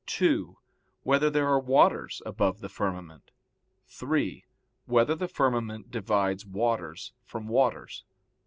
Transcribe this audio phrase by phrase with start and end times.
[0.07, 0.57] (2)
[1.03, 3.29] Whether there are waters above the firmament?
[3.85, 4.43] (3)
[4.85, 8.03] Whether the firmament divides waters from waters?